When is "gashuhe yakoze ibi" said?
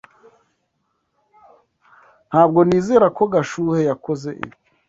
3.33-4.57